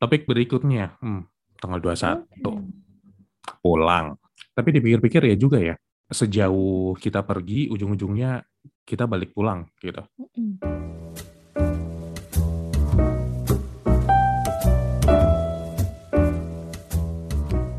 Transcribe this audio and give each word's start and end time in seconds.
Topik 0.00 0.24
berikutnya, 0.24 0.96
hmm, 1.04 1.28
tanggal 1.60 1.76
21, 1.84 2.24
Hmm. 2.56 2.72
pulang. 3.60 4.16
Tapi 4.56 4.68
dipikir-pikir 4.72 5.28
ya 5.28 5.36
juga 5.36 5.60
ya, 5.60 5.76
sejauh 6.08 6.96
kita 6.96 7.20
pergi, 7.20 7.68
ujung-ujungnya 7.68 8.40
kita 8.88 9.04
balik 9.04 9.36
pulang 9.36 9.68
gitu. 9.76 10.00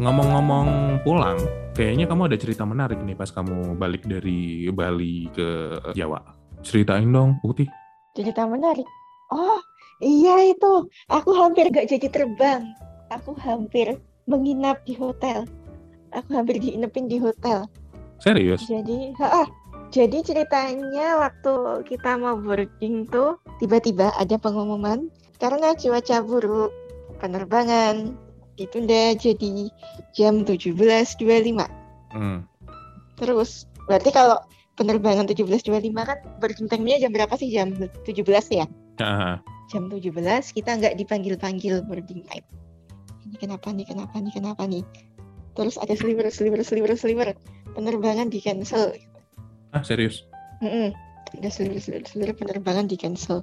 Ngomong-ngomong 0.00 0.68
pulang, 1.04 1.36
kayaknya 1.76 2.08
kamu 2.08 2.32
ada 2.32 2.36
cerita 2.40 2.64
menarik 2.64 2.96
nih 3.04 3.12
pas 3.12 3.28
kamu 3.28 3.76
balik 3.76 4.08
dari 4.08 4.72
Bali 4.72 5.28
ke 5.36 5.48
Jawa. 5.92 6.24
Ceritain 6.64 7.12
dong, 7.12 7.36
Putih. 7.44 7.68
Cerita 8.16 8.48
menarik. 8.48 8.88
Oh, 9.32 9.58
iya 10.02 10.52
itu. 10.52 10.86
Aku 11.10 11.30
hampir 11.34 11.70
gak 11.72 11.90
jadi 11.90 12.06
terbang. 12.10 12.62
Aku 13.10 13.34
hampir 13.38 13.98
menginap 14.26 14.82
di 14.86 14.94
hotel. 14.98 15.46
Aku 16.14 16.34
hampir 16.34 16.58
diinepin 16.58 17.06
di 17.10 17.18
hotel. 17.18 17.66
Serius? 18.22 18.64
Jadi, 18.66 19.12
ha 19.20 19.44
jadi 19.94 20.18
ceritanya 20.22 21.22
waktu 21.22 21.86
kita 21.86 22.18
mau 22.18 22.34
boarding 22.34 23.06
tuh 23.06 23.38
tiba-tiba 23.62 24.10
ada 24.18 24.34
pengumuman 24.34 25.06
karena 25.38 25.78
cuaca 25.78 26.26
buruk 26.26 26.74
penerbangan 27.22 28.18
ditunda 28.58 29.14
jadi 29.14 29.70
jam 30.16 30.42
17.25. 30.42 31.22
Hmm. 32.12 32.44
Terus 33.20 33.68
berarti 33.86 34.10
kalau 34.10 34.40
penerbangan 34.74 35.28
17.25 35.28 35.70
kan 35.94 36.18
boarding 36.42 36.66
time-nya 36.66 37.06
jam 37.06 37.12
berapa 37.14 37.32
sih? 37.38 37.48
Jam 37.52 37.72
17 37.76 38.26
ya? 38.50 38.66
Ah, 39.00 39.40
Jam 39.66 39.90
17 39.90 40.14
kita 40.54 40.70
nggak 40.78 40.94
dipanggil-panggil 40.94 41.82
boarding 41.90 42.22
time. 42.30 42.46
Ini 43.26 43.36
kenapa 43.36 43.74
nih? 43.74 43.86
Kenapa 43.86 44.16
nih? 44.22 44.32
Kenapa 44.32 44.62
nih? 44.64 44.86
Terus 45.58 45.74
ada 45.80 45.96
sliver, 45.98 46.28
sliver, 46.30 46.60
sliver, 46.62 46.92
sliver. 46.94 47.28
Penerbangan 47.74 48.30
di 48.30 48.38
cancel. 48.38 48.94
ah, 49.74 49.82
serius? 49.82 50.24
Mm-mm. 50.62 50.94
Ada 51.36 51.50
sliver, 51.50 51.82
sliver, 51.82 52.06
sliver 52.06 52.32
penerbangan 52.38 52.86
di 52.86 52.94
cancel. 52.94 53.42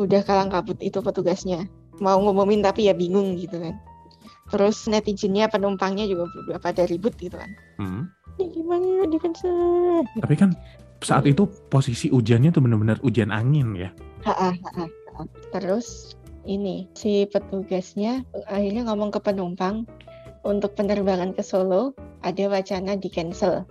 Udah 0.00 0.24
kalang 0.24 0.48
kabut 0.48 0.80
itu 0.80 1.04
petugasnya. 1.04 1.68
Mau 2.00 2.16
ngumumin 2.24 2.64
tapi 2.64 2.88
ya 2.88 2.96
bingung 2.96 3.36
gitu 3.36 3.60
kan. 3.60 3.76
Terus 4.50 4.88
netizennya, 4.88 5.46
penumpangnya 5.46 6.08
juga 6.08 6.26
udah 6.48 6.58
pada 6.58 6.88
ribut 6.88 7.12
gitu 7.20 7.36
kan. 7.36 7.50
Hmm. 7.78 8.02
Ini 8.40 8.48
gimana 8.56 8.86
ya 8.86 9.04
di 9.06 9.18
cancel? 9.20 10.02
Tapi 10.24 10.34
kan 10.34 10.56
saat 11.04 11.28
itu 11.28 11.44
posisi 11.68 12.08
hujannya 12.08 12.48
tuh 12.50 12.64
bener-bener 12.64 12.96
hujan 13.04 13.28
angin 13.30 13.76
ya. 13.76 13.92
Ha-ha, 14.24 14.50
ha-ha, 14.52 14.84
ha-ha. 14.86 15.22
Terus 15.56 16.16
ini 16.48 16.88
si 16.96 17.28
petugasnya 17.28 18.24
akhirnya 18.48 18.88
ngomong 18.88 19.12
ke 19.12 19.20
penumpang 19.20 19.84
untuk 20.44 20.72
penerbangan 20.72 21.36
ke 21.36 21.44
Solo 21.44 21.92
ada 22.24 22.44
wacana 22.48 22.96
di 22.96 23.08
cancel. 23.12 23.64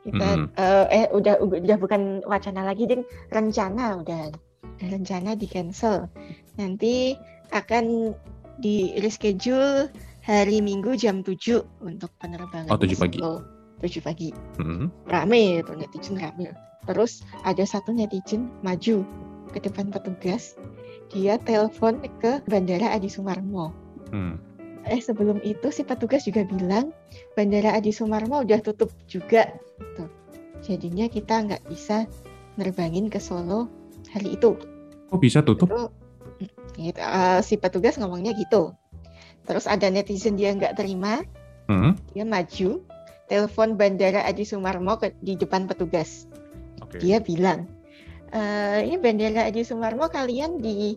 Kita 0.00 0.28
Mhm. 0.36 0.46
eh, 0.56 0.86
eh 0.88 1.06
udah 1.12 1.40
udah 1.40 1.76
bukan 1.76 2.24
wacana 2.24 2.64
lagi, 2.64 2.88
ding 2.88 3.04
rencana 3.28 4.00
udah 4.00 4.32
rencana 4.80 5.36
di 5.36 5.44
cancel. 5.44 6.08
Nanti 6.56 7.16
akan 7.52 8.16
di 8.60 8.96
reschedule 9.00 9.88
hari 10.20 10.60
Minggu 10.60 10.96
jam 10.96 11.24
7 11.24 11.64
untuk 11.80 12.12
penerbangan 12.20 12.68
Oh, 12.68 12.76
7 12.76 12.96
ke 12.96 13.00
pagi. 13.00 13.18
Solo. 13.20 13.40
7 13.80 14.04
pagi 14.04 14.28
Hmm. 14.60 14.92
rame 15.08 15.64
itu 15.64 15.72
netizen 15.72 16.20
rame 16.20 16.52
terus 16.84 17.24
ada 17.48 17.64
satu 17.64 17.96
netizen 17.96 18.52
maju 18.60 19.00
ke 19.50 19.58
depan 19.60 19.90
petugas 19.90 20.54
dia 21.10 21.36
telepon 21.42 21.98
ke 22.22 22.40
bandara 22.46 22.94
Adi 22.94 23.10
Sumarmo 23.10 23.74
Hmm. 24.10 24.42
eh 24.86 24.98
sebelum 24.98 25.38
itu 25.46 25.70
si 25.70 25.86
petugas 25.86 26.26
juga 26.26 26.42
bilang 26.42 26.90
bandara 27.38 27.78
Adi 27.78 27.94
Sumarmo 27.94 28.42
udah 28.42 28.58
tutup 28.58 28.90
juga 29.06 29.46
gitu. 29.78 30.04
jadinya 30.66 31.06
kita 31.06 31.46
nggak 31.46 31.62
bisa 31.70 32.10
nerbangin 32.58 33.06
ke 33.06 33.22
Solo 33.22 33.70
hari 34.10 34.34
itu 34.34 34.58
Kok 35.10 35.20
bisa 35.22 35.42
tutup? 35.42 35.70
itu 35.70 35.82
gitu, 36.78 36.98
eh, 36.98 37.38
si 37.42 37.54
petugas 37.54 37.98
ngomongnya 37.98 38.34
gitu 38.34 38.74
terus 39.46 39.66
ada 39.66 39.86
netizen 39.90 40.34
dia 40.34 40.50
nggak 40.54 40.74
terima 40.78 41.22
Hmm. 41.70 41.94
dia 42.10 42.26
maju 42.26 42.82
telepon 43.30 43.78
bandara 43.78 44.26
Adi 44.26 44.42
Sumarmo 44.42 44.98
ke, 44.98 45.14
di 45.22 45.38
depan 45.38 45.70
petugas 45.70 46.26
Oke. 46.82 46.98
dia 46.98 47.22
bilang 47.22 47.70
"Eh, 48.30 48.78
ini 48.86 48.96
bandara 48.96 49.46
Adi 49.46 49.62
Sumarmo 49.62 50.06
kalian 50.06 50.58
di 50.58 50.94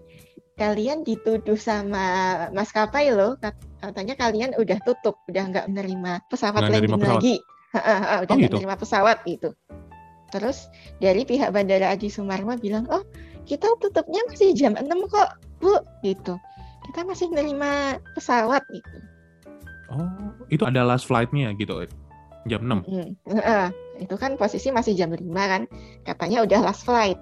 kalian 0.54 1.02
dituduh 1.02 1.58
sama 1.58 2.06
maskapai 2.50 3.10
loh 3.10 3.34
Kat- 3.38 3.58
katanya 3.82 4.14
kalian 4.14 4.54
udah 4.54 4.78
tutup 4.82 5.18
udah 5.26 5.44
nggak 5.50 5.66
menerima 5.66 6.22
pesawat 6.30 6.62
Nggak 6.62 6.72
landing 6.78 6.94
pesawat. 6.94 7.18
lagi 7.18 7.36
Ha, 7.74 7.82
ha, 7.82 7.96
ha, 7.98 8.14
udah 8.22 8.30
Oh, 8.30 8.38
nggak 8.38 8.48
gitu? 8.48 8.56
menerima 8.62 8.76
pesawat 8.78 9.18
gitu 9.26 9.50
terus 10.30 10.70
dari 10.98 11.26
pihak 11.26 11.50
bandara 11.50 11.90
Adi 11.90 12.06
Sumarmo 12.06 12.54
bilang 12.56 12.86
oh 12.90 13.02
kita 13.44 13.66
tutupnya 13.78 14.22
masih 14.26 14.54
jam 14.54 14.74
6 14.74 14.90
kok 15.06 15.30
bu 15.58 15.78
gitu 16.02 16.38
kita 16.86 17.02
masih 17.02 17.30
menerima 17.30 17.70
pesawat 18.14 18.62
gitu 18.70 18.98
Oh, 19.90 20.10
itu 20.50 20.66
ada 20.66 20.82
last 20.82 21.06
flight-nya 21.06 21.54
gitu. 21.54 21.86
Jam 22.44 22.66
6. 22.66 22.82
Mm, 22.84 23.14
heeh. 23.30 23.66
Itu 23.98 24.16
kan 24.16 24.36
posisi 24.36 24.70
masih 24.70 24.94
jam 24.94 25.12
5 25.12 25.22
kan 25.22 25.62
katanya 26.04 26.42
udah 26.42 26.60
last 26.64 26.84
flight 26.84 27.18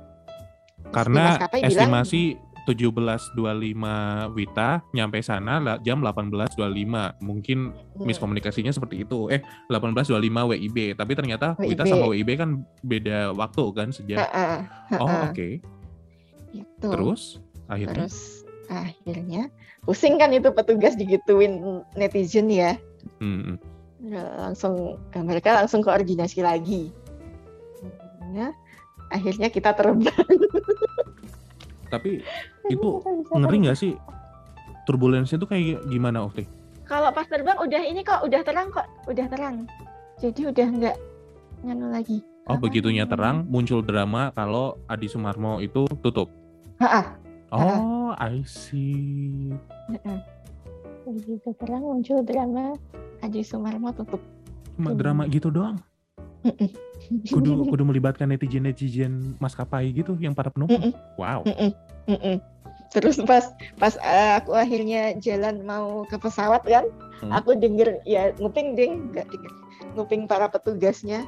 Karena 0.91 1.37
maskapai 1.37 1.61
bilang, 1.61 1.71
estimasi 1.71 2.35
17.25 2.61 3.33
Wita 4.31 4.85
nyampe 4.91 5.17
sana 5.19 5.57
jam 5.79 6.01
18.25. 6.01 7.17
Mungkin 7.19 7.73
"Hmm, 7.73 8.05
miskomunikasinya 8.05 8.69
seperti 8.69 9.01
itu. 9.01 9.29
Eh, 9.29 9.41
18.25 9.67 10.13
WIB. 10.45 10.93
Tapi 10.93 11.11
ternyata 11.13 11.57
Wita 11.57 11.83
WIB. 11.83 11.89
sama 11.89 12.05
WIB 12.09 12.29
kan 12.35 12.49
beda 12.81 13.33
waktu 13.33 13.63
kan 13.73 13.89
sejam. 13.89 14.21
heeh, 14.21 14.57
Oh, 14.97 15.07
heeh, 15.09 15.21
oke. 15.27 15.49
gitu. 16.51 16.87
Terus 16.91 17.21
akhirnya 17.65 18.05
Terus 18.05 18.17
akhirnya 18.67 19.43
pusing 19.81 20.15
kan 20.15 20.29
itu 20.29 20.51
petugas 20.51 20.93
digituin 20.95 21.59
netizen 21.95 22.45
ya. 22.47 22.77
Hmm, 23.17 23.41
hmm. 23.41 23.57
Ya, 24.01 24.25
langsung 24.49 24.97
eh, 24.97 25.23
mereka 25.23 25.53
langsung 25.61 25.85
koordinasi 25.85 26.41
lagi. 26.41 26.89
Ya, 28.33 28.55
akhirnya 29.13 29.51
kita 29.53 29.75
terbang. 29.77 30.25
Tapi 31.91 32.23
itu 32.71 32.89
ngeri 33.29 33.57
nggak 33.67 33.77
sih? 33.77 33.93
Turbulensi 34.89 35.37
itu 35.37 35.45
kayak 35.45 35.85
gimana, 35.85 36.25
Okti? 36.25 36.47
Kalau 36.89 37.13
pas 37.13 37.27
terbang 37.29 37.55
udah 37.61 37.81
ini 37.85 38.01
kok, 38.01 38.25
udah 38.25 38.41
terang 38.41 38.73
kok, 38.73 38.87
udah 39.05 39.27
terang. 39.29 39.69
Jadi 40.17 40.49
udah 40.49 40.67
nggak 40.67 40.97
nganu 41.67 41.93
lagi. 41.93 42.25
Oh, 42.49 42.57
Apa 42.57 42.67
begitunya 42.67 43.05
terang, 43.05 43.45
muncul 43.45 43.85
drama 43.85 44.33
kalau 44.33 44.81
Adi 44.89 45.05
Sumarmo 45.05 45.61
itu 45.61 45.85
tutup. 46.01 46.33
Ha-ah. 46.81 47.21
Oh, 47.53 48.15
I 48.17 48.41
see. 48.47 49.53
Heeh. 49.91 50.19
Begitu 51.05 51.49
terang 51.59 51.83
muncul 51.85 52.25
drama 52.25 52.73
Adi 53.21 53.41
Sumarmo 53.41 53.93
tutup. 53.93 54.21
Cuma 54.75 54.93
drama 54.93 55.25
gitu 55.25 55.49
doang. 55.49 55.77
Kudu 57.29 57.61
kudu 57.71 57.83
melibatkan 57.85 58.29
netizen-netizen 58.29 59.37
maskapai 59.37 59.93
gitu 59.93 60.17
yang 60.17 60.33
para 60.33 60.49
penumpang. 60.49 60.93
Wow. 61.15 61.45
Terus 62.91 63.21
pas 63.23 63.45
pas 63.79 63.93
eh, 63.95 64.31
aku 64.35 64.51
akhirnya 64.51 65.15
jalan 65.17 65.63
mau 65.63 66.03
ke 66.05 66.19
pesawat 66.19 66.65
kan, 66.65 66.83
Hmm. 67.21 67.29
aku 67.37 67.53
denger 67.53 68.01
ya 68.01 68.33
nguping 68.41 68.73
ding, 68.73 69.13
nggak 69.13 69.29
nguping 69.93 70.25
para 70.25 70.49
petugasnya. 70.49 71.21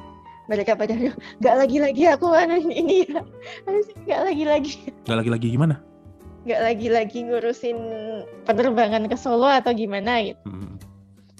Mereka 0.44 0.76
pada 0.76 0.92
"Aduh, 0.92 1.14
nggak 1.40 1.56
lagi-lagi 1.56 2.04
aku 2.10 2.28
mana 2.28 2.58
ini 2.82 3.06
ya, 3.08 3.22
nggak 4.04 4.20
lagi-lagi, 4.28 4.74
Gak 5.06 5.18
lagi-lagi 5.22 5.48
gimana? 5.54 5.78
nggak 6.44 6.60
lagi-lagi 6.60 7.24
ngurusin 7.24 7.78
penerbangan 8.44 9.08
ke 9.08 9.16
Solo 9.16 9.48
atau 9.48 9.72
gimana 9.72 10.20
gitu. 10.20 10.42
Hmm. 10.44 10.76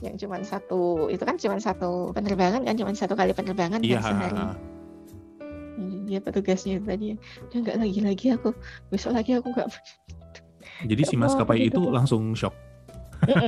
Yang 0.04 0.28
cuma 0.28 0.36
satu, 0.44 1.08
itu 1.08 1.24
kan 1.24 1.40
cuma 1.40 1.56
satu 1.56 2.12
penerbangan 2.12 2.60
kan, 2.60 2.76
cuma 2.76 2.92
satu 2.92 3.16
kali 3.16 3.32
penerbangan 3.32 3.80
Iya. 3.80 3.98
kan 3.98 4.12
sehari. 4.12 4.44
Iya 6.04 6.20
petugasnya 6.20 6.76
tadi, 6.78 7.16
udah 7.48 7.58
nggak 7.64 7.76
lagi-lagi 7.80 8.26
aku, 8.36 8.52
besok 8.92 9.16
lagi 9.16 9.34
aku 9.34 9.48
nggak 9.50 9.66
Jadi 10.90 11.02
si 11.02 11.16
maskapai 11.16 11.64
itu 11.64 11.80
tuh. 11.80 11.88
langsung 11.88 12.36
shock. 12.36 12.52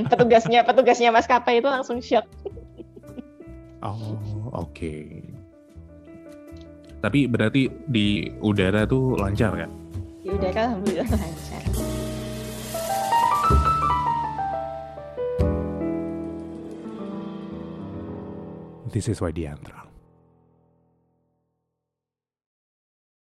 Petugasnya 0.09 0.65
petugasnya 0.65 1.13
maskapai 1.13 1.61
itu 1.61 1.69
langsung 1.69 2.01
shock. 2.01 2.25
Oh, 3.77 4.17
oke. 4.57 5.21
Tapi 6.97 7.29
berarti 7.29 7.69
di 7.85 8.25
udara 8.41 8.89
tuh 8.89 9.13
lancar 9.13 9.53
kan? 9.53 9.69
Di 10.25 10.33
udara 10.33 10.73
alhamdulillah 10.73 11.05
lancar. 11.05 11.61
This 18.91 19.09
is 19.09 19.19
why 19.19 19.31
Wadiantra. 19.31 19.86